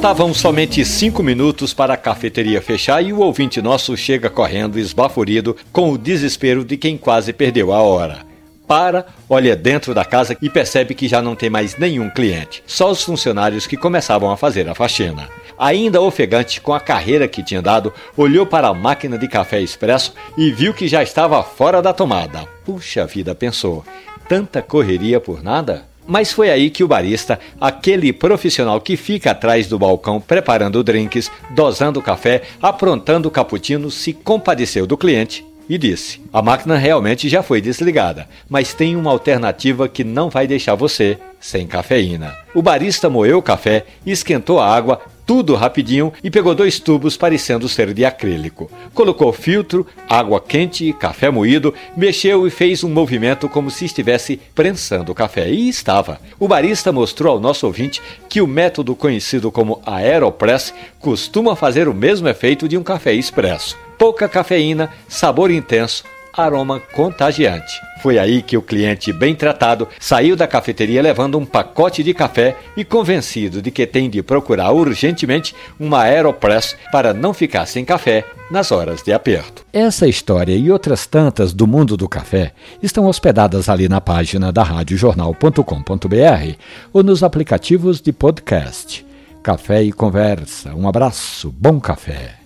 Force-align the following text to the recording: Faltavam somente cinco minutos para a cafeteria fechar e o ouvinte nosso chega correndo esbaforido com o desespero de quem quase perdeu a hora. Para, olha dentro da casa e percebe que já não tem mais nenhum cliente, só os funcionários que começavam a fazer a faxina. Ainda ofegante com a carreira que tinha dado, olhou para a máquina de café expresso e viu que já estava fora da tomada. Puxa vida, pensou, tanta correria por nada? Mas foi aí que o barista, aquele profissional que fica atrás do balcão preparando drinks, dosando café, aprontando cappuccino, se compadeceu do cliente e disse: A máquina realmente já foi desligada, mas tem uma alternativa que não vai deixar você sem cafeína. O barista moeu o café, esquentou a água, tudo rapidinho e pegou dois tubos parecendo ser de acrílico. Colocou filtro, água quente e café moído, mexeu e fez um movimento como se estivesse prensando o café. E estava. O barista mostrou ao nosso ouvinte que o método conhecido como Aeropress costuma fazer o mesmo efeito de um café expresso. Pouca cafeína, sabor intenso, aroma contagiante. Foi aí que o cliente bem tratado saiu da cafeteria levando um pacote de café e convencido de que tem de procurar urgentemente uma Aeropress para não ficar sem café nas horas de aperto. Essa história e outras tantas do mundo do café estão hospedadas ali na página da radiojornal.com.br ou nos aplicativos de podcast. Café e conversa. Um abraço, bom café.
Faltavam 0.00 0.32
somente 0.32 0.82
cinco 0.82 1.22
minutos 1.22 1.74
para 1.74 1.92
a 1.92 1.96
cafeteria 1.96 2.62
fechar 2.62 3.04
e 3.04 3.12
o 3.12 3.18
ouvinte 3.18 3.60
nosso 3.60 3.94
chega 3.98 4.30
correndo 4.30 4.78
esbaforido 4.78 5.54
com 5.70 5.92
o 5.92 5.98
desespero 5.98 6.64
de 6.64 6.78
quem 6.78 6.96
quase 6.96 7.34
perdeu 7.34 7.70
a 7.70 7.82
hora. 7.82 8.20
Para, 8.66 9.04
olha 9.28 9.54
dentro 9.54 9.92
da 9.92 10.02
casa 10.02 10.34
e 10.40 10.48
percebe 10.48 10.94
que 10.94 11.06
já 11.06 11.20
não 11.20 11.36
tem 11.36 11.50
mais 11.50 11.76
nenhum 11.76 12.08
cliente, 12.08 12.62
só 12.66 12.90
os 12.90 13.04
funcionários 13.04 13.66
que 13.66 13.76
começavam 13.76 14.30
a 14.30 14.38
fazer 14.38 14.66
a 14.70 14.74
faxina. 14.74 15.28
Ainda 15.58 16.00
ofegante 16.00 16.62
com 16.62 16.72
a 16.72 16.80
carreira 16.80 17.28
que 17.28 17.42
tinha 17.42 17.60
dado, 17.60 17.92
olhou 18.16 18.46
para 18.46 18.68
a 18.68 18.74
máquina 18.74 19.18
de 19.18 19.28
café 19.28 19.60
expresso 19.60 20.14
e 20.34 20.50
viu 20.50 20.72
que 20.72 20.88
já 20.88 21.02
estava 21.02 21.42
fora 21.42 21.82
da 21.82 21.92
tomada. 21.92 22.46
Puxa 22.64 23.04
vida, 23.04 23.34
pensou, 23.34 23.84
tanta 24.26 24.62
correria 24.62 25.20
por 25.20 25.42
nada? 25.42 25.89
Mas 26.10 26.32
foi 26.32 26.50
aí 26.50 26.70
que 26.70 26.82
o 26.82 26.88
barista, 26.88 27.38
aquele 27.60 28.12
profissional 28.12 28.80
que 28.80 28.96
fica 28.96 29.30
atrás 29.30 29.68
do 29.68 29.78
balcão 29.78 30.20
preparando 30.20 30.82
drinks, 30.82 31.30
dosando 31.50 32.02
café, 32.02 32.42
aprontando 32.60 33.30
cappuccino, 33.30 33.92
se 33.92 34.12
compadeceu 34.12 34.88
do 34.88 34.98
cliente 34.98 35.49
e 35.70 35.78
disse: 35.78 36.20
A 36.32 36.42
máquina 36.42 36.76
realmente 36.76 37.28
já 37.28 37.44
foi 37.44 37.60
desligada, 37.60 38.28
mas 38.48 38.74
tem 38.74 38.96
uma 38.96 39.12
alternativa 39.12 39.88
que 39.88 40.02
não 40.02 40.28
vai 40.28 40.44
deixar 40.48 40.74
você 40.74 41.16
sem 41.38 41.64
cafeína. 41.64 42.34
O 42.52 42.60
barista 42.60 43.08
moeu 43.08 43.38
o 43.38 43.42
café, 43.42 43.86
esquentou 44.04 44.58
a 44.58 44.66
água, 44.66 45.00
tudo 45.24 45.54
rapidinho 45.54 46.12
e 46.24 46.30
pegou 46.30 46.56
dois 46.56 46.80
tubos 46.80 47.16
parecendo 47.16 47.68
ser 47.68 47.94
de 47.94 48.04
acrílico. 48.04 48.68
Colocou 48.92 49.32
filtro, 49.32 49.86
água 50.08 50.40
quente 50.40 50.84
e 50.88 50.92
café 50.92 51.30
moído, 51.30 51.72
mexeu 51.96 52.48
e 52.48 52.50
fez 52.50 52.82
um 52.82 52.90
movimento 52.90 53.48
como 53.48 53.70
se 53.70 53.84
estivesse 53.84 54.40
prensando 54.52 55.12
o 55.12 55.14
café. 55.14 55.48
E 55.48 55.68
estava. 55.68 56.20
O 56.36 56.48
barista 56.48 56.90
mostrou 56.90 57.34
ao 57.34 57.40
nosso 57.40 57.64
ouvinte 57.64 58.02
que 58.28 58.40
o 58.40 58.46
método 58.46 58.96
conhecido 58.96 59.52
como 59.52 59.80
Aeropress 59.86 60.74
costuma 60.98 61.54
fazer 61.54 61.86
o 61.86 61.94
mesmo 61.94 62.26
efeito 62.28 62.66
de 62.66 62.76
um 62.76 62.82
café 62.82 63.12
expresso. 63.12 63.78
Pouca 64.00 64.26
cafeína, 64.26 64.88
sabor 65.06 65.50
intenso, 65.50 66.04
aroma 66.32 66.80
contagiante. 66.80 67.78
Foi 68.02 68.18
aí 68.18 68.40
que 68.40 68.56
o 68.56 68.62
cliente 68.62 69.12
bem 69.12 69.34
tratado 69.34 69.86
saiu 70.00 70.34
da 70.34 70.46
cafeteria 70.46 71.02
levando 71.02 71.36
um 71.36 71.44
pacote 71.44 72.02
de 72.02 72.14
café 72.14 72.56
e 72.74 72.82
convencido 72.82 73.60
de 73.60 73.70
que 73.70 73.86
tem 73.86 74.08
de 74.08 74.22
procurar 74.22 74.72
urgentemente 74.72 75.54
uma 75.78 76.04
Aeropress 76.04 76.74
para 76.90 77.12
não 77.12 77.34
ficar 77.34 77.66
sem 77.66 77.84
café 77.84 78.24
nas 78.50 78.72
horas 78.72 79.02
de 79.02 79.12
aperto. 79.12 79.66
Essa 79.70 80.08
história 80.08 80.56
e 80.56 80.72
outras 80.72 81.06
tantas 81.06 81.52
do 81.52 81.66
mundo 81.66 81.94
do 81.94 82.08
café 82.08 82.52
estão 82.82 83.04
hospedadas 83.04 83.68
ali 83.68 83.86
na 83.86 84.00
página 84.00 84.50
da 84.50 84.62
radiojornal.com.br 84.62 86.54
ou 86.90 87.02
nos 87.02 87.22
aplicativos 87.22 88.00
de 88.00 88.14
podcast. 88.14 89.04
Café 89.42 89.82
e 89.82 89.92
conversa. 89.92 90.74
Um 90.74 90.88
abraço, 90.88 91.52
bom 91.54 91.78
café. 91.78 92.36